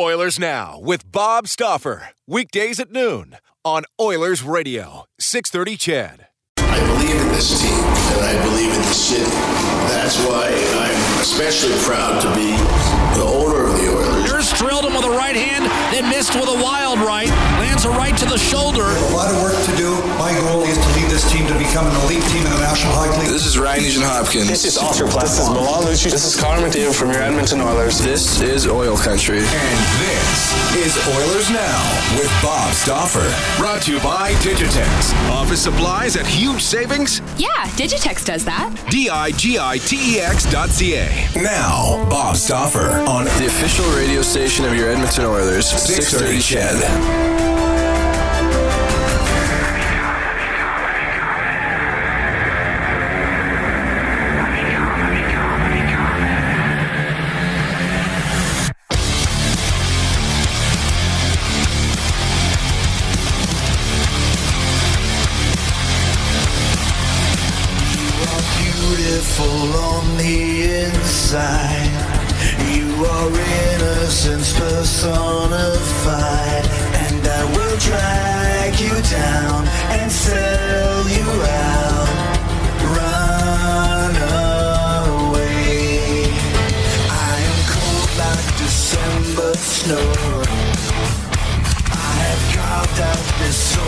[0.00, 2.08] Oilers Now with Bob Stauffer.
[2.26, 3.36] Weekdays at noon
[3.66, 6.26] on Oilers Radio, 630 CHED.
[6.56, 7.84] I believe in this team
[8.16, 9.30] and I believe in the city.
[9.92, 12.56] That's why I'm especially proud to be
[13.20, 13.89] the owner of the
[14.30, 14.50] Oilers.
[14.50, 17.28] Nurse drilled him with a right hand, then missed with a wild right.
[17.60, 18.82] Lands a right to the shoulder.
[18.82, 19.90] A lot of work to do.
[20.18, 22.92] My goal is to lead this team to become an elite team in the National
[22.92, 23.32] Hockey League.
[23.32, 24.48] This is Ryan Nugent Hopkins.
[24.48, 26.10] This is Oscar This is Milan Lucic.
[26.10, 27.98] This is Connor McDavid from your Edmonton Oilers.
[27.98, 29.38] This is Oil Country.
[29.38, 33.28] And this is Oilers Now with Bob Stauffer.
[33.60, 35.12] Brought to you by Digitex.
[35.28, 37.20] Office supplies at huge savings?
[37.36, 38.72] Yeah, Digitex does that.
[38.88, 41.28] D-I-G-I-T-E-X dot C-A.
[41.34, 47.49] Now, Bob Stauffer on the official radio station of your Edmonton Oilers, 630 CHED.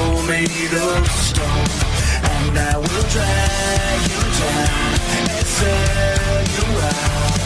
[0.02, 1.68] Soul made of stone,
[2.34, 4.92] and I will drag you down
[5.30, 7.38] and sell you out.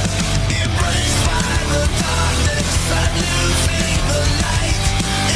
[0.60, 4.80] Embraced by the darkness, I'm losing the light.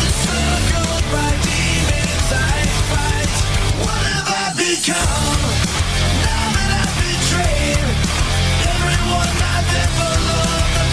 [0.01, 2.59] Encircled by demons, I
[2.91, 3.37] fight.
[3.85, 5.43] What have I become?
[6.25, 7.89] Now that I've betrayed
[8.73, 10.87] everyone I've ever loved, I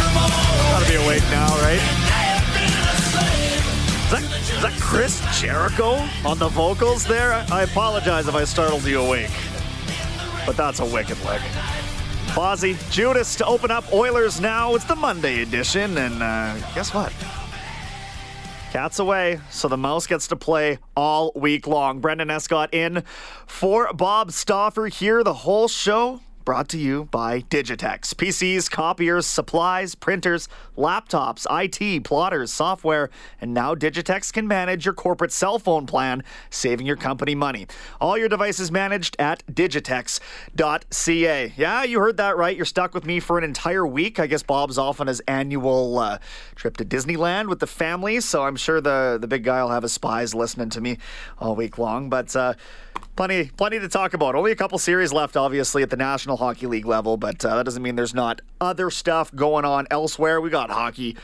[0.00, 0.56] them all.
[0.72, 2.03] Gotta be awake now, right?
[4.64, 7.32] That, is that Chris Jericho on the vocals there?
[7.50, 9.30] I, apologize if I startled you awake,
[10.46, 11.40] but that's a wicked lick.
[12.28, 14.74] Fozzy, Judas to open up Oilers now.
[14.74, 17.12] It's the Monday edition, and uh, guess what?
[18.72, 22.00] Cat's away, so the mouse gets to play all week long.
[22.00, 23.04] Brendan Escott in
[23.46, 25.22] for Bob Stauffer here.
[25.22, 28.14] The whole show brought to you by Digitex.
[28.14, 33.10] PCs, copiers, supplies, printers, laptops, IT, plotters, software,
[33.40, 37.66] and now Digitex can manage your corporate cell phone plan, saving your company money.
[38.00, 41.52] All your devices managed at digitex.ca.
[41.56, 42.56] Yeah, you heard that right.
[42.56, 44.20] You're stuck with me for an entire week.
[44.20, 46.18] I guess Bob's off on his annual uh,
[46.54, 49.82] trip to Disneyland with the family, so I'm sure the, the big guy will have
[49.82, 50.98] his spies listening to me
[51.38, 52.08] all week long.
[52.08, 52.54] But uh,
[53.16, 54.34] plenty plenty to talk about.
[54.34, 57.64] Only a couple series left, obviously, at the National Hockey League level, but uh, that
[57.64, 60.40] doesn't mean there's not other stuff going on elsewhere.
[60.40, 61.16] We got hockey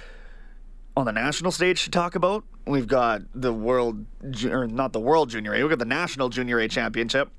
[0.97, 2.45] on the national stage to talk about.
[2.67, 4.05] We've got the world,
[4.45, 5.61] or not the World Junior A.
[5.61, 7.31] We've got the National Junior A Championship.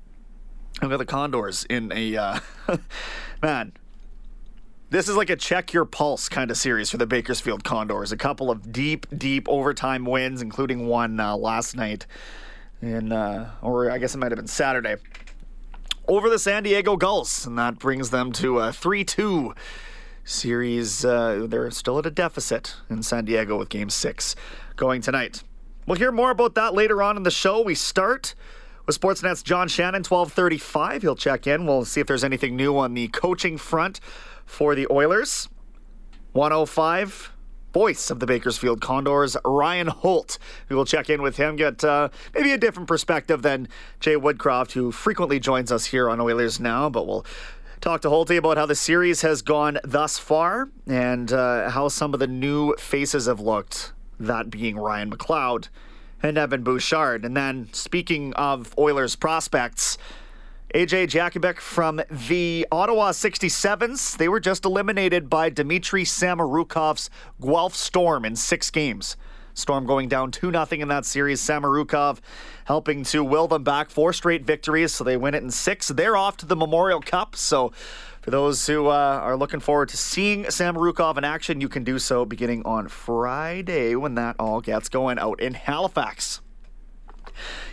[0.80, 2.40] We've got the Condors in a uh,
[3.42, 3.72] man.
[4.90, 8.12] This is like a check your pulse kind of series for the Bakersfield Condors.
[8.12, 12.06] A couple of deep, deep overtime wins, including one uh, last night
[12.82, 14.96] in, uh, or I guess it might have been Saturday,
[16.08, 19.54] over the San Diego Gulls, and that brings them to a 3 2
[20.24, 21.04] series.
[21.04, 24.34] Uh, they're still at a deficit in San Diego with game six
[24.76, 25.42] going tonight.
[25.86, 27.60] We'll hear more about that later on in the show.
[27.60, 28.34] We start
[28.86, 31.02] with Sportsnet's John Shannon, 1235.
[31.02, 31.66] He'll check in.
[31.66, 34.00] We'll see if there's anything new on the coaching front
[34.44, 35.48] for the Oilers.
[36.32, 37.32] 105
[37.72, 40.38] voice of the Bakersfield Condors, Ryan Holt.
[40.68, 43.68] We will check in with him, get uh, maybe a different perspective than
[44.00, 47.24] Jay Woodcroft, who frequently joins us here on Oilers Now, but we'll
[47.80, 52.14] talk to Holty about how the series has gone thus far and uh, how some
[52.14, 55.68] of the new faces have looked, that being Ryan McLeod
[56.22, 57.24] and Evan Bouchard.
[57.24, 59.98] And then, speaking of Oilers prospects,
[60.74, 64.16] AJ Jakubek from the Ottawa 67s.
[64.16, 69.18] They were just eliminated by Dmitry Samorukov's Guelph Storm in six games.
[69.52, 71.42] Storm going down 2 0 in that series.
[71.42, 72.20] Samorukov
[72.64, 75.88] helping to will them back four straight victories, so they win it in six.
[75.88, 77.70] They're off to the Memorial Cup, so
[78.22, 81.98] for those who uh, are looking forward to seeing Samorukov in action, you can do
[81.98, 86.41] so beginning on Friday when that all gets going out in Halifax.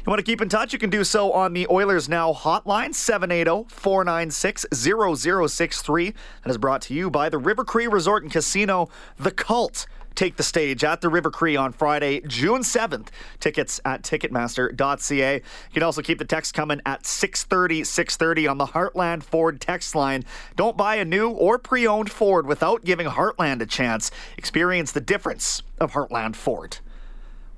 [0.05, 0.73] You want to keep in touch?
[0.73, 6.13] You can do so on the Oilers Now hotline, 780 496 0063.
[6.43, 9.85] That is brought to you by the River Cree Resort and Casino, The Cult.
[10.15, 13.07] Take the stage at the River Cree on Friday, June 7th.
[13.39, 15.35] Tickets at Ticketmaster.ca.
[15.35, 19.95] You can also keep the text coming at 630 630 on the Heartland Ford text
[19.95, 20.25] line.
[20.57, 24.11] Don't buy a new or pre owned Ford without giving Heartland a chance.
[24.37, 26.79] Experience the difference of Heartland Ford.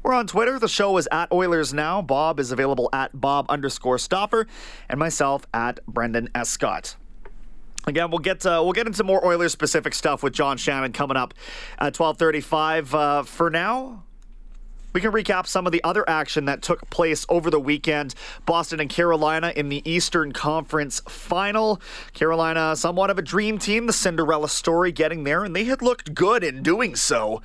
[0.04, 0.58] We're on Twitter.
[0.58, 2.02] The show is at Oilers Now.
[2.02, 4.48] Bob is available at Bob underscore Stauffer,
[4.90, 6.50] and myself at Brendan S.
[6.50, 6.96] Scott.
[7.86, 11.18] Again, we'll get uh, we'll get into more Oilers specific stuff with John Shannon coming
[11.18, 11.36] up
[11.78, 12.94] at twelve thirty five.
[12.96, 14.04] Uh, for now,
[14.94, 18.16] we can recap some of the other action that took place over the weekend.
[18.48, 21.80] Boston and Carolina in the Eastern Conference final.
[22.14, 26.16] Carolina, somewhat of a dream team, the Cinderella story getting there, and they had looked
[26.16, 27.42] good in doing so.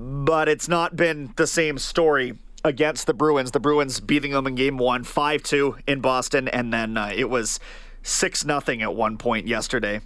[0.00, 2.34] But it's not been the same story
[2.64, 3.50] against the Bruins.
[3.50, 7.28] The Bruins beating them in game one, 5 2 in Boston, and then uh, it
[7.28, 7.58] was
[8.04, 10.00] 6 0 at one point yesterday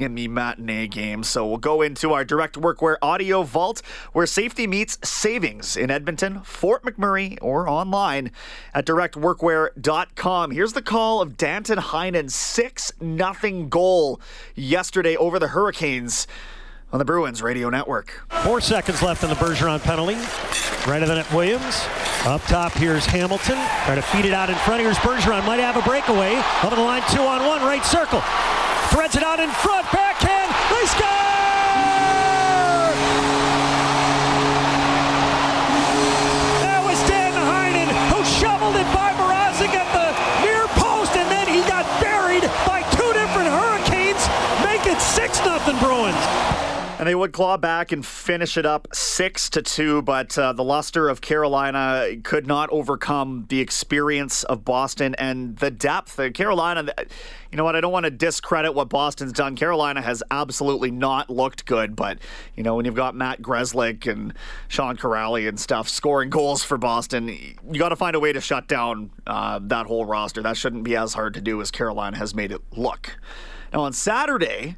[0.00, 1.22] in the matinee game.
[1.22, 3.82] So we'll go into our direct workwear audio vault
[4.12, 8.32] where safety meets savings in Edmonton, Fort McMurray, or online
[8.74, 10.50] at directworkwear.com.
[10.50, 14.20] Here's the call of Danton Heinen's 6 0 goal
[14.56, 16.26] yesterday over the Hurricanes
[16.92, 18.22] on the Bruins Radio Network.
[18.42, 20.14] Four seconds left in the Bergeron penalty.
[20.88, 21.84] Right of the net, Williams.
[22.24, 23.56] Up top, here's Hamilton.
[23.84, 24.80] Trying to feed it out in front.
[24.80, 25.44] Here's Bergeron.
[25.46, 26.40] Might have a breakaway.
[26.64, 28.20] Over the line, two on one, right circle.
[28.90, 29.86] Threads it out in front.
[46.98, 50.64] And they would claw back and finish it up six to two, but uh, the
[50.64, 56.18] luster of Carolina could not overcome the experience of Boston and the depth.
[56.18, 56.90] of Carolina,
[57.52, 57.76] you know what?
[57.76, 59.56] I don't want to discredit what Boston's done.
[59.56, 62.18] Carolina has absolutely not looked good, but
[62.54, 64.32] you know when you've got Matt Grzelcyk and
[64.68, 68.40] Sean Kuraly and stuff scoring goals for Boston, you got to find a way to
[68.40, 70.40] shut down uh, that whole roster.
[70.40, 73.18] That shouldn't be as hard to do as Carolina has made it look.
[73.70, 74.76] Now on Saturday.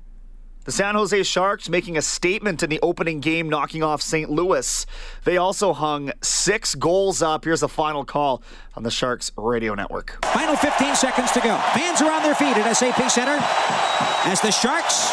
[0.68, 4.28] The San Jose Sharks making a statement in the opening game, knocking off St.
[4.28, 4.84] Louis.
[5.24, 7.46] They also hung six goals up.
[7.46, 8.42] Here's the final call
[8.76, 10.22] on the Sharks radio network.
[10.26, 11.56] Final 15 seconds to go.
[11.72, 13.38] Fans are on their feet at SAP Center
[14.28, 15.10] as the Sharks,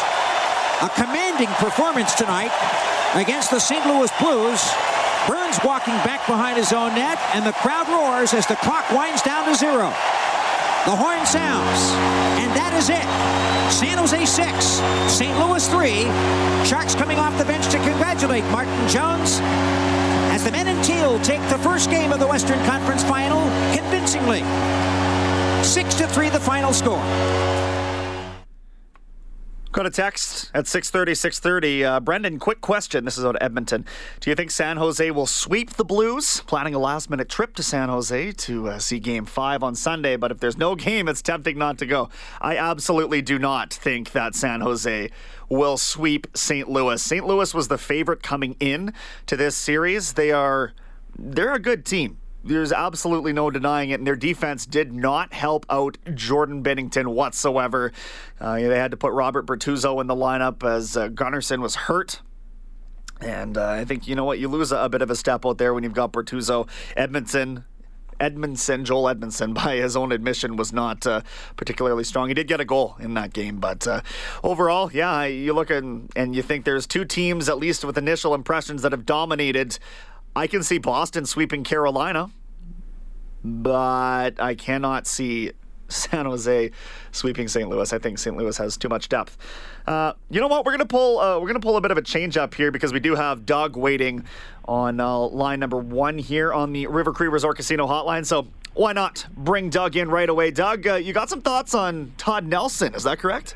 [0.82, 2.52] a commanding performance tonight
[3.14, 3.86] against the St.
[3.86, 4.60] Louis Blues.
[5.26, 9.22] Burns walking back behind his own net, and the crowd roars as the clock winds
[9.22, 9.90] down to zero.
[10.86, 11.90] The horn sounds,
[12.38, 13.02] and that is it.
[13.74, 14.64] San Jose 6,
[15.12, 15.36] St.
[15.36, 16.06] Louis 3.
[16.64, 19.40] Sharks coming off the bench to congratulate Martin Jones
[20.30, 23.40] as the men in teal take the first game of the Western Conference final
[23.74, 24.44] convincingly.
[25.64, 27.02] 6 to 3 the final score.
[29.76, 31.84] Go to text at 630, 630.
[31.84, 33.04] Uh, Brendan, quick question.
[33.04, 33.84] This is out of Edmonton.
[34.20, 36.40] Do you think San Jose will sweep the Blues?
[36.46, 40.16] Planning a last minute trip to San Jose to uh, see game five on Sunday,
[40.16, 42.08] but if there's no game, it's tempting not to go.
[42.40, 45.10] I absolutely do not think that San Jose
[45.50, 46.70] will sweep St.
[46.70, 47.02] Louis.
[47.02, 47.26] St.
[47.26, 48.94] Louis was the favorite coming in
[49.26, 50.14] to this series.
[50.14, 50.72] They are
[51.18, 52.16] they're a good team.
[52.46, 53.94] There's absolutely no denying it.
[53.94, 57.92] And their defense did not help out Jordan Binnington whatsoever.
[58.40, 62.20] Uh, they had to put Robert Bortuzzo in the lineup as uh, Gunnarsson was hurt.
[63.20, 65.46] And uh, I think, you know what, you lose a, a, bit of a step
[65.46, 67.64] out there when you've got Bortuzzo, Edmundson.
[68.20, 71.20] Edmundson, Joel Edmundson, by his own admission, was not uh,
[71.56, 72.28] particularly strong.
[72.28, 74.00] He did get a goal in that game, but uh,
[74.42, 78.34] overall, yeah, you look at and you think there's two teams, at least with initial
[78.34, 79.78] impressions, that have dominated
[80.36, 82.30] I can see Boston sweeping Carolina,
[83.42, 85.52] but I cannot see
[85.88, 86.70] San Jose
[87.10, 87.66] sweeping St.
[87.70, 87.90] Louis.
[87.90, 88.36] I think St.
[88.36, 89.38] Louis has too much depth.
[89.86, 90.66] Uh, you know what?
[90.66, 91.20] We're gonna pull.
[91.20, 93.46] Uh, we're gonna pull a bit of a change up here because we do have
[93.46, 94.24] Doug waiting
[94.66, 98.26] on uh, line number one here on the River Cree Resort Casino hotline.
[98.26, 100.50] So why not bring Doug in right away?
[100.50, 102.94] Doug, uh, you got some thoughts on Todd Nelson?
[102.94, 103.54] Is that correct?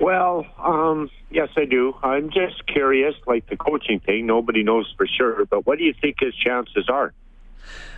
[0.00, 1.94] Well, um, yes, I do.
[2.02, 4.26] I'm just curious, like the coaching thing.
[4.26, 7.12] Nobody knows for sure, but what do you think his chances are?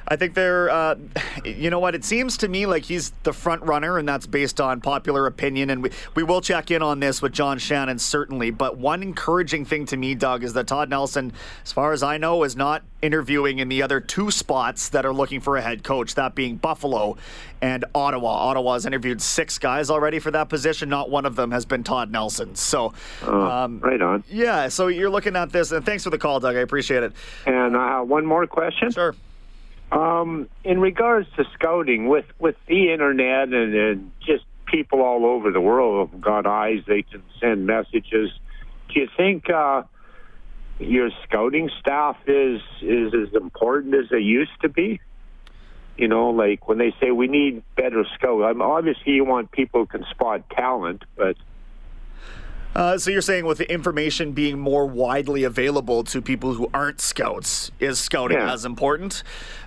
[0.09, 0.97] I think they're, uh,
[1.45, 1.95] you know what?
[1.95, 5.71] It seems to me like he's the front runner, and that's based on popular opinion.
[5.71, 8.51] And we, we will check in on this with John Shannon, certainly.
[8.51, 11.33] But one encouraging thing to me, Doug, is that Todd Nelson,
[11.65, 15.13] as far as I know, is not interviewing in the other two spots that are
[15.13, 17.17] looking for a head coach, that being Buffalo
[17.61, 18.29] and Ottawa.
[18.29, 20.89] Ottawa has interviewed six guys already for that position.
[20.89, 22.55] Not one of them has been Todd Nelson.
[22.55, 22.93] So,
[23.23, 24.25] um, right on.
[24.29, 26.57] Yeah, so you're looking at this, and thanks for the call, Doug.
[26.57, 27.13] I appreciate it.
[27.47, 28.91] And uh, one more question.
[28.91, 29.15] Sure.
[29.93, 35.51] Um, in regards to scouting, with with the internet and, and just people all over
[35.51, 38.31] the world have got eyes, they can send messages.
[38.89, 39.83] Do you think uh,
[40.79, 44.99] your scouting staff is is as important as they used to be?
[45.99, 48.45] You know, like when they say we need better scouts.
[48.47, 51.37] I mean, obviously, you want people who can spot talent, but
[52.75, 57.01] uh, so you're saying with the information being more widely available to people who aren't
[57.01, 58.53] scouts, is scouting Yeah.
[58.53, 59.23] as important?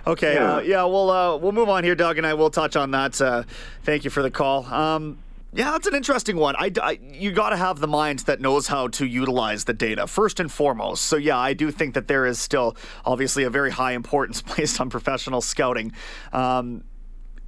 [0.06, 2.76] Okay, yeah, uh, yeah we'll uh, we'll move on here, Doug, and I will touch
[2.76, 3.20] on that.
[3.20, 3.42] Uh,
[3.84, 4.64] thank you for the call.
[4.66, 5.18] Um,
[5.52, 6.54] yeah, that's an interesting one.
[6.58, 10.06] I, I- you got to have the mind that knows how to utilize the data
[10.06, 11.04] first and foremost.
[11.04, 14.80] So yeah, I do think that there is still obviously a very high importance placed
[14.80, 15.92] on professional scouting.
[16.32, 16.84] Um,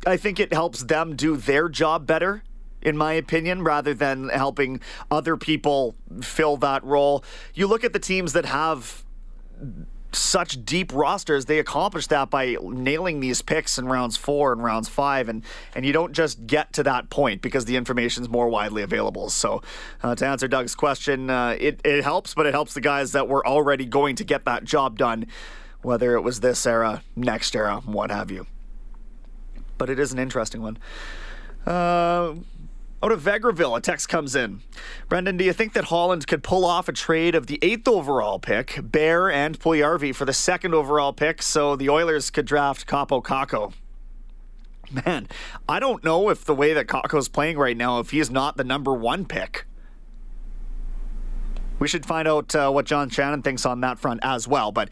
[0.07, 2.43] I think it helps them do their job better,
[2.83, 4.81] in my opinion, rather than helping
[5.11, 7.25] other people fill that role.
[7.55, 9.05] You look at the teams that have
[10.13, 14.89] such deep rosters, they accomplish that by nailing these picks in rounds four and rounds
[14.89, 15.45] five, and
[15.75, 19.29] and you don't just get to that point because the information is more widely available.
[19.29, 19.63] So,
[20.03, 23.29] uh, to answer Doug's question, uh, it it helps, but it helps the guys that
[23.29, 25.27] were already going to get that job done,
[25.83, 28.47] whether it was this era, next era, what have you.
[29.77, 30.79] But it is an interesting one.
[31.67, 32.35] Uh,
[33.03, 34.61] out of Vegreville, a text comes in.
[35.09, 38.39] Brendan, do you think that Holland could pull off a trade of the eighth overall
[38.39, 43.23] pick, Bear and Puljujarvi, for the second overall pick so the Oilers could draft Kaapo
[43.23, 43.73] Kakko?
[44.91, 45.29] Man,
[45.69, 48.65] I don't know if the way that Kakko's playing right now, if he's not the
[48.65, 49.67] number one pick.
[51.79, 54.73] We should find out uh, what John Shannon thinks on that front as well.
[54.73, 54.89] But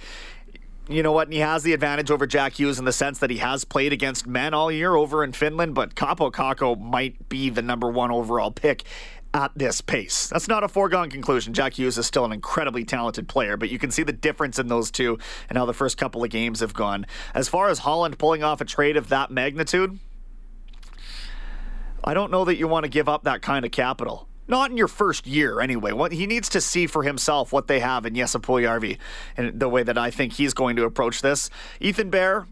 [0.89, 1.27] you know what?
[1.27, 3.93] And he has the advantage over Jack Hughes in the sense that he has played
[3.93, 8.11] against men all year over in Finland, but Kaapo Kakko might be the number one
[8.11, 8.85] overall pick
[9.35, 10.29] at this pace.
[10.29, 11.53] That's not a foregone conclusion.
[11.53, 14.69] Jack Hughes is still an incredibly talented player, but you can see the difference in
[14.69, 17.07] those two and how the first couple of games have gone.
[17.35, 19.99] As far as Holland pulling off a trade of that magnitude,
[22.03, 24.29] I don't know that you want to give up that kind of capital.
[24.49, 25.93] Not in your first year, anyway.
[25.93, 28.99] What he needs to see for himself what they have in Jesse
[29.37, 31.51] and the way that I think he's going to approach this.
[31.81, 32.47] Ethan Bear,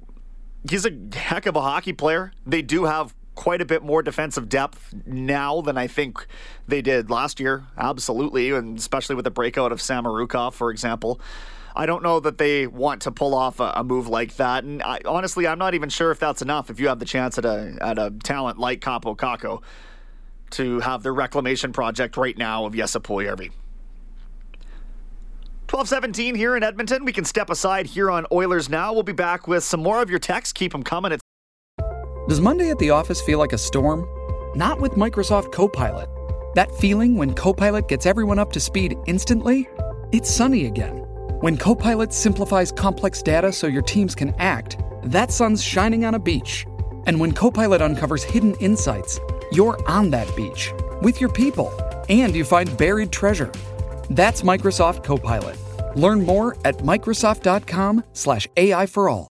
[0.69, 2.33] he's a heck of a hockey player.
[2.47, 6.27] They do have quite a bit more defensive depth now than I think
[6.67, 7.65] they did last year.
[7.77, 11.21] Absolutely, and especially with the breakout of Samorukov, for example.
[11.77, 14.81] I don't know that they want to pull off a, a move like that, and
[14.83, 16.71] I, honestly, I'm not even sure if that's enough.
[16.71, 19.61] If you have the chance at a at a talent like Kaapo Kakko
[20.55, 23.51] to have the reclamation project right now of Puljujarvi.
[25.71, 27.05] 1217 here in Edmonton.
[27.05, 28.93] We can step aside here on Oilers Now.
[28.93, 30.53] We'll be back with some more of your texts.
[30.53, 31.13] Keep them coming.
[31.13, 31.23] It's
[32.29, 34.07] Does Monday at the office feel like a storm?
[34.55, 36.09] Not with Microsoft Copilot.
[36.55, 39.69] That feeling when Copilot gets everyone up to speed instantly?
[40.13, 40.99] It's sunny again.
[41.41, 46.21] When Copilot simplifies complex data so your teams can act, that sun's shining on a
[46.21, 46.67] beach.
[47.07, 49.19] And when Copilot uncovers hidden insights,
[49.55, 51.73] you're on that beach with your people
[52.09, 53.51] and you find buried treasure.
[54.11, 55.57] That's Microsoft Copilot.
[55.97, 59.29] Learn more at Microsoft.com/slash AI for all.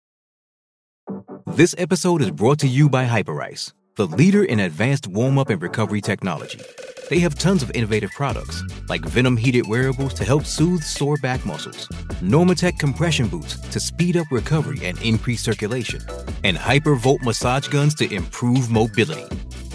[1.47, 5.61] This episode is brought to you by Hyperice, the leader in advanced warm up and
[5.61, 6.61] recovery technology.
[7.09, 11.45] They have tons of innovative products, like Venom heated wearables to help soothe sore back
[11.45, 11.89] muscles,
[12.23, 16.01] Normatec compression boots to speed up recovery and increase circulation,
[16.45, 19.27] and Hypervolt massage guns to improve mobility.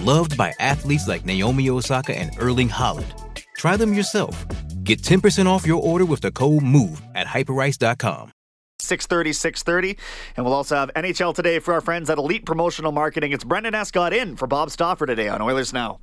[0.06, 3.12] Loved by athletes like Naomi Osaka and Erling Haaland.
[3.58, 4.46] Try them yourself.
[4.84, 8.32] Get 10% off your order with the code MOVE at hyperice.com.
[8.78, 9.98] 630, 630.
[10.38, 13.32] And we'll also have NHL today for our friends at Elite Promotional Marketing.
[13.32, 15.98] It's Brendan Escott in for Bob Stauffer today on Oilers Now.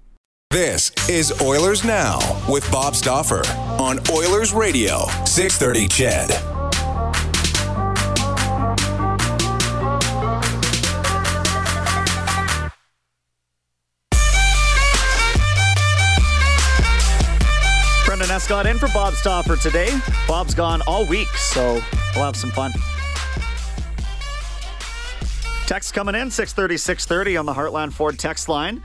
[0.50, 2.18] This is Oilers Now
[2.50, 3.47] with Bob Stauffer
[3.80, 6.62] on Oilers Radio, 630 CHED.
[18.49, 19.99] Brendan in for Bob Stauffer today.
[20.26, 21.80] Bob's gone all week, so
[22.14, 22.72] we'll have some fun.
[25.66, 28.82] Text coming in 630 630 on the Heartland Ford text line.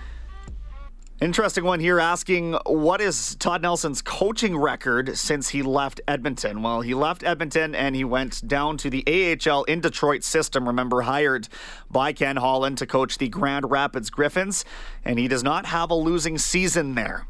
[1.20, 6.62] Interesting one here asking what is Todd Nelson's coaching record since he left Edmonton?
[6.62, 10.68] Well, he left Edmonton and he went down to the AHL in Detroit system.
[10.68, 11.48] Remember, hired
[11.90, 14.64] by Ken Holland to coach the Grand Rapids Griffins,
[15.04, 17.26] and he does not have a losing season there.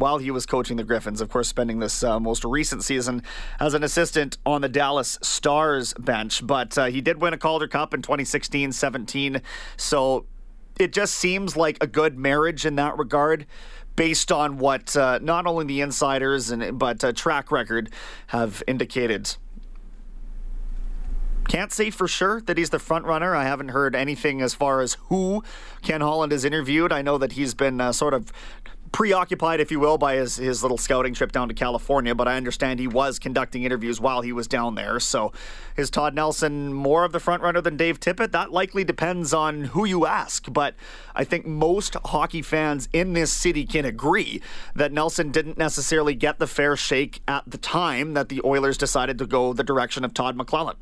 [0.00, 3.22] While he was coaching the Griffins, of course, spending this uh, most recent season
[3.60, 6.46] as an assistant on the Dallas Stars bench.
[6.46, 9.42] But uh, he did win a Calder Cup in 2016 17.
[9.76, 10.24] So
[10.78, 13.44] it just seems like a good marriage in that regard
[13.94, 17.90] based on what uh, not only the insiders and but uh, track record
[18.28, 19.36] have indicated
[21.50, 23.34] can't say for sure that he's the front runner.
[23.34, 25.42] I haven't heard anything as far as who
[25.82, 26.92] Ken Holland has interviewed.
[26.92, 28.32] I know that he's been uh, sort of
[28.92, 32.36] preoccupied, if you will, by his, his little scouting trip down to California, but I
[32.36, 34.98] understand he was conducting interviews while he was down there.
[34.98, 35.32] So
[35.76, 38.32] is Todd Nelson more of the front runner than Dave Tippett?
[38.32, 40.74] That likely depends on who you ask, but
[41.14, 44.42] I think most hockey fans in this city can agree
[44.74, 49.18] that Nelson didn't necessarily get the fair shake at the time that the Oilers decided
[49.18, 50.76] to go the direction of Todd McLellan.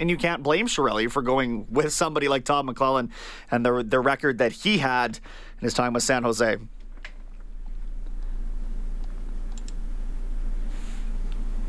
[0.00, 3.10] And you can't blame Chiarelli for going with somebody like Todd McLellan
[3.50, 5.20] and the, the record that he had
[5.60, 6.56] in his time with San Jose.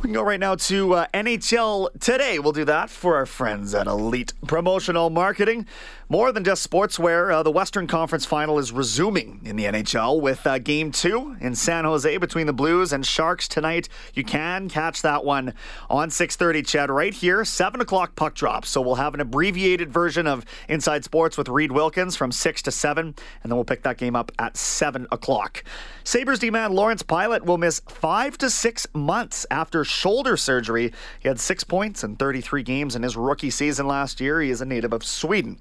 [0.05, 2.37] We can go right now to uh, NHL Today.
[2.37, 5.65] We'll do that for our friends at Elite Promotional Marketing.
[6.07, 10.45] More than just sportswear, uh, the Western Conference Final is resuming in the NHL with
[10.45, 13.89] uh, Game 2 in San Jose between the Blues and Sharks tonight.
[14.13, 15.55] You can catch that one
[15.89, 18.67] on 6.30, CHED, right here, 7 o'clock puck drop.
[18.67, 22.71] So we'll have an abbreviated version of Inside Sports with Reid Wilkins from 6 to
[22.71, 23.15] 7, and
[23.51, 25.63] then we'll pick that game up at 7 o'clock.
[26.03, 30.93] Sabres D-man Lawrence Pilut will miss 5 to 6 months after shoulder surgery.
[31.19, 34.39] He had 6 points in 33 games in his rookie season last year.
[34.39, 35.57] He is a native of Sweden.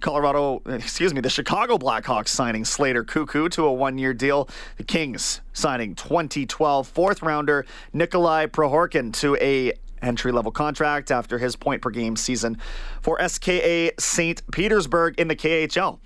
[0.00, 4.48] Colorado, excuse me, the Chicago Blackhawks signing Slater Koekkoek to a one year deal.
[4.76, 11.56] The Kings signing 2012 fourth rounder Nikolai Prohorkin to a entry level contract after his
[11.56, 12.58] point per game season
[13.02, 14.50] for SKA St.
[14.50, 15.98] Petersburg in the KHL.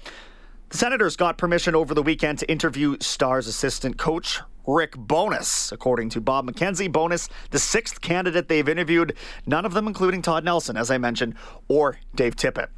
[0.70, 5.72] The Senators got permission over the weekend to interview Stars assistant coach Rick Bowness.
[5.72, 10.44] According to Bob McKenzie, Bowness, the sixth candidate they've interviewed, none of them including Todd
[10.44, 11.34] Nelson, as I mentioned,
[11.68, 12.68] or Dave Tippett.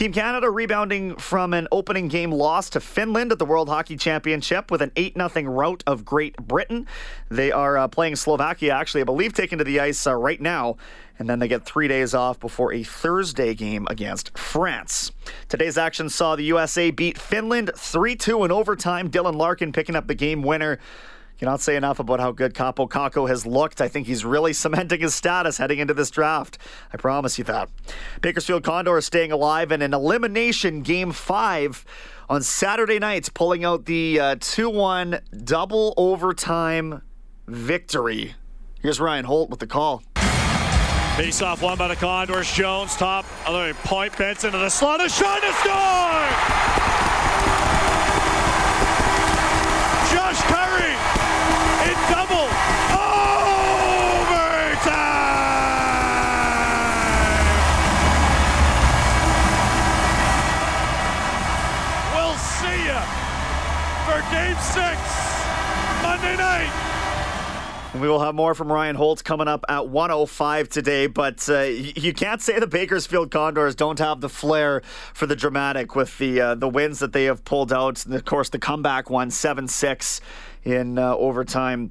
[0.00, 4.70] Team Canada rebounding from an opening game loss to Finland at the World Hockey Championship
[4.70, 6.86] with an 8 0 rout of Great Britain.
[7.28, 10.78] They are uh, playing Slovakia, actually, I believe, taken to the ice uh, right now.
[11.18, 15.12] And then they get three days off before a Thursday game against France.
[15.50, 19.10] Today's action saw the USA beat Finland 3 2 in overtime.
[19.10, 20.78] Dylan Larkin picking up the game winner.
[21.40, 23.80] Cannot say enough about how good Kaapo Kakko has looked.
[23.80, 26.58] I think he's really cementing his status heading into this draft.
[26.92, 27.70] I promise you that.
[28.20, 31.86] Bakersfield Condor is staying alive in an elimination game five
[32.28, 37.00] on Saturday nights, pulling out the 2 uh, 1 double overtime
[37.48, 38.34] victory.
[38.82, 40.02] Here's Ryan Holt with the call.
[41.16, 42.52] Face off one by the Condors.
[42.52, 46.60] Jones, top, other point, Benson to the slot, a shot to score!
[50.14, 50.59] Josh
[52.10, 52.50] double
[52.90, 53.30] overtime.
[62.14, 63.00] We'll see you
[64.04, 64.98] for Game Six
[66.02, 66.90] Monday night.
[67.94, 72.12] We will have more from Ryan Holtz coming up at 105 today, but uh, you
[72.12, 76.54] can't say the Bakersfield Condors don't have the flair for the dramatic with the uh,
[76.54, 78.06] the wins that they have pulled out.
[78.06, 80.20] And of course, the comeback one, 7 6
[80.64, 81.90] in uh, overtime.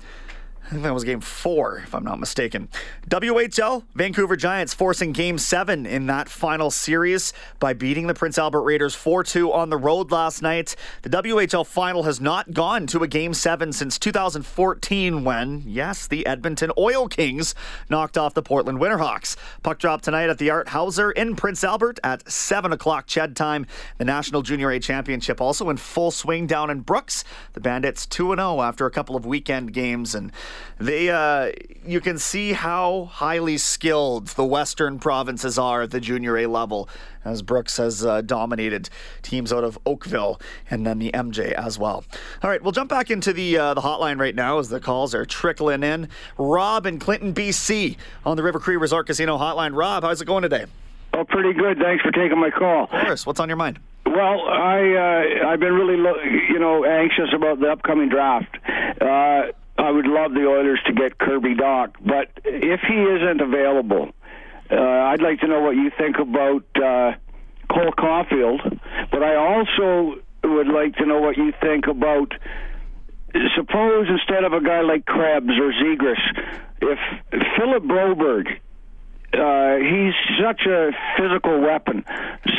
[0.69, 2.69] I think that was game four, if I'm not mistaken.
[3.09, 8.61] WHL, Vancouver Giants forcing game seven in that final series by beating the Prince Albert
[8.61, 10.75] Raiders 4 2 on the road last night.
[11.01, 16.23] The WHL final has not gone to a game seven since 2014 when, yes, the
[16.27, 17.55] Edmonton Oil Kings
[17.89, 19.37] knocked off the Portland Winterhawks.
[19.63, 23.65] Puck drop tonight at the Art Hauser in Prince Albert at 7 o'clock Ched time.
[23.97, 27.23] The National Junior A Championship also in full swing down in Brooks.
[27.53, 30.31] The Bandits 2 0 after a couple of weekend games and
[30.77, 31.51] they uh,
[31.85, 36.89] you can see how highly skilled the Western provinces are at the junior A level,
[37.25, 38.89] as Brooks has uh, dominated
[39.21, 42.03] teams out of Oakville and then the MJ as well.
[42.43, 45.13] All right, we'll jump back into the uh, the hotline right now as the calls
[45.15, 46.09] are trickling in.
[46.37, 49.75] Rob in Clinton, BC, on the River Cree Resort Casino hotline.
[49.75, 50.65] Rob, how's it going today?
[51.13, 51.77] Oh, pretty good.
[51.79, 52.83] Thanks for taking my call.
[52.83, 53.25] Of course.
[53.25, 53.79] What's on your mind?
[54.05, 58.57] Well, I uh, I've been really lo- you know anxious about the upcoming draft.
[58.99, 59.51] Uh,
[59.89, 64.09] I would love the Oilers to get Kirby Dach, but if he isn't available,
[64.69, 67.13] uh, I'd like to know what you think about uh,
[67.73, 68.79] Cole Caufield.
[69.09, 72.33] But I also would like to know what you think about.
[73.55, 76.21] Suppose instead of a guy like Krebs or Zegras,
[76.81, 76.99] if
[77.57, 78.45] Philip Broberg
[79.33, 82.03] uh, he's such a physical weapon.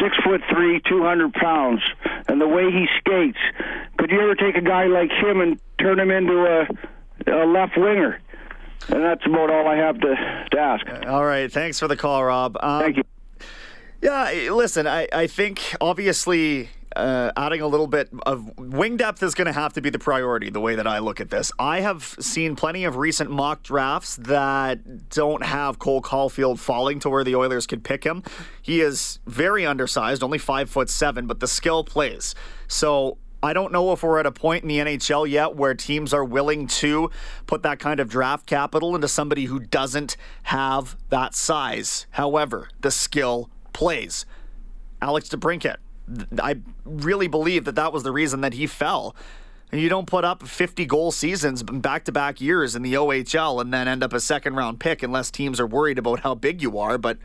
[0.01, 1.83] Six foot three, two hundred pounds,
[2.29, 3.39] and the way he skates.
[3.99, 6.69] Could you ever take a guy like him and turn him into a,
[7.27, 8.21] a left winger?
[8.89, 10.87] And that's about all I have to, to ask.
[11.07, 11.53] All right.
[11.53, 12.57] Thanks for the call, Rob.
[12.61, 13.03] Um, Thank you.
[14.03, 19.35] Yeah, listen, I, I think obviously uh, adding a little bit of wing depth is
[19.35, 21.53] going to have to be the priority, the way that I look at this.
[21.59, 27.11] I have seen plenty of recent mock drafts that don't have Cole Caufield falling to
[27.11, 28.23] where the Oilers could pick him.
[28.63, 32.35] He is very undersized, only five foot seven, but the skill plays.
[32.69, 36.13] So I don't know if we're at a point in the NHL yet where teams
[36.13, 37.11] are willing to
[37.47, 42.07] put that kind of draft capital into somebody who doesn't have that size.
[42.11, 44.27] However, the skill plays.
[45.01, 45.77] Alex DeBrincat,
[46.43, 49.17] I really believe that that was the reason that he fell.
[49.73, 53.73] You don't put up 50 goal seasons back to back years in the OHL and
[53.73, 56.79] then end up a second round pick unless teams are worried about how big you
[56.79, 56.99] are.
[56.99, 57.19] But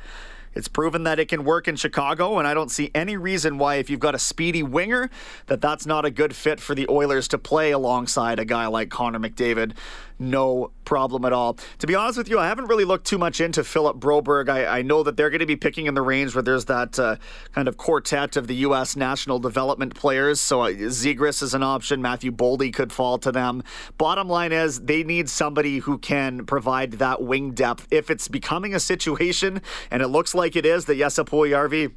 [0.56, 3.76] it's proven that it can work in Chicago, and I don't see any reason why,
[3.76, 5.10] if you've got a speedy winger,
[5.48, 8.90] that that's not a good fit for the Oilers to play alongside a guy like
[8.90, 9.74] Connor McDavid.
[10.18, 11.58] No problem at all.
[11.80, 14.48] To be honest with you, I haven't really looked too much into Philip Broberg.
[14.50, 16.98] I, I know that they're going to be picking in the range where there's that
[16.98, 17.18] uh,
[17.54, 18.96] kind of quartet of the U.S.
[18.96, 20.40] national development players.
[20.40, 22.02] So uh, Zegras is an option.
[22.02, 23.64] Matthew Boldy could fall to them.
[23.98, 27.88] Bottom line is they need somebody who can provide that wing depth.
[27.92, 31.94] If it's becoming a situation, and it looks like it is, that Jesse Puljujarvi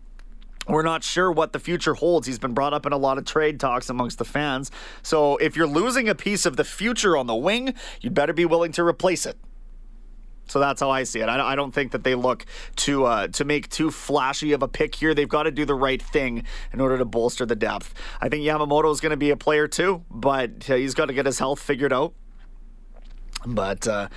[0.68, 2.26] we're not sure what the future holds.
[2.26, 4.70] He's been brought up in a lot of trade talks amongst the fans.
[5.02, 8.44] So if you're losing a piece of the future on the wing, you'd better be
[8.44, 9.37] willing to replace it.
[10.48, 11.28] So that's how I see it.
[11.28, 14.94] I, don't think that they look to uh, to make too flashy of a pick
[14.94, 15.12] here.
[15.12, 17.92] They've got to do the right thing in order to bolster the depth.
[18.20, 21.12] I think Yamamoto is going to be a player too, but uh, he's got to
[21.12, 22.14] get his health figured out.
[23.44, 24.09] But uh,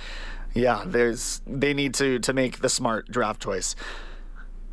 [0.54, 3.76] yeah, there's they need to to make the smart draft choice.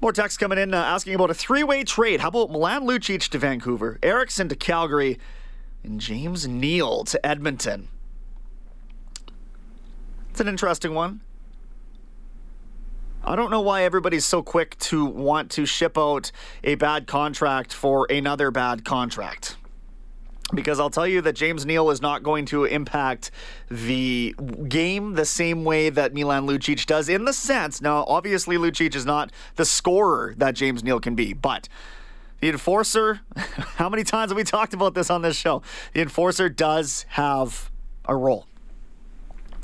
[0.02, 2.22] More text coming in uh, asking about a three way trade.
[2.22, 5.20] How about Milan Lucic to Vancouver, Eriksson to Calgary,
[5.84, 7.90] and James Neal to Edmonton?
[10.30, 11.20] It's an interesting one.
[13.26, 16.32] I don't know why everybody's so quick to want to ship out
[16.64, 19.58] a bad contract for another bad contract
[20.54, 23.32] because I'll tell you that James Neal is not going to impact
[23.70, 24.36] the
[24.68, 27.82] game the same way that Milan Lucic does in the sense.
[27.82, 31.70] Now, obviously, Lucic is not the scorer that James Neal can be, but
[32.40, 35.62] the enforcer, how many times have we talked about this on this show?
[35.94, 37.70] The enforcer does have
[38.06, 38.49] a role.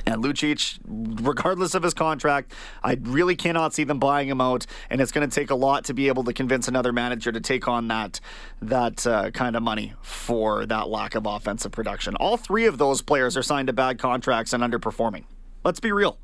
[0.05, 5.01] And Lucic, regardless of his contract, I really cannot see them buying him out, and
[5.01, 7.67] it's going to take a lot to be able to convince another manager to take
[7.67, 8.19] on that
[8.61, 12.15] that uh, kind of money for that lack of offensive production.
[12.17, 15.23] All three of those players are signed to bad contracts and underperforming.
[15.63, 16.19] Let's be real.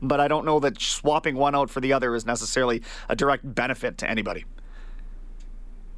[0.00, 3.54] But I don't know that swapping one out for the other is necessarily a direct
[3.54, 4.44] benefit to anybody.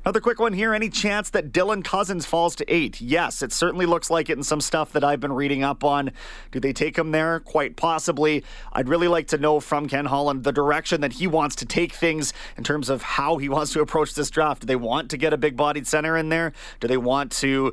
[0.05, 0.75] Another quick one here.
[0.75, 3.01] Any chance that Dylan Cozens falls to eight?
[3.01, 6.11] Yes, it certainly looks like it in some stuff that I've been reading up on.
[6.53, 7.41] Do they take him there?
[7.41, 8.45] Quite possibly.
[8.75, 11.95] I'd really like to know from Ken Holland the direction that he wants to take
[11.95, 14.61] things in terms of how he wants to approach this draft.
[14.61, 16.53] Do they want to get a big bodied center in there?
[16.81, 17.73] Do they want to,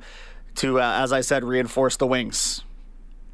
[0.55, 2.63] to uh, as I said, reinforce the wings?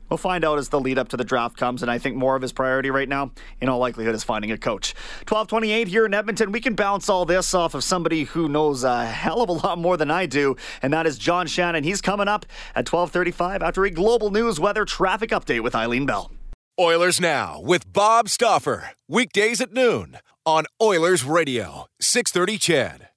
[0.10, 2.36] We'll find out as the lead up to the draft comes, and I think more
[2.36, 4.94] of his priority right now, in all likelihood, is finding a coach.
[5.28, 6.52] 1228 here in Edmonton.
[6.52, 9.78] We can bounce all this off of somebody who knows a hell of a lot
[9.78, 11.84] more than I do, and that is John Shannon.
[11.84, 16.32] He's coming up at 1235 after a global news weather traffic update with Eileen Bell.
[16.80, 18.92] Oilers Now with Bob Stauffer.
[19.08, 23.17] Weekdays at noon on Oilers Radio, 630 CHED.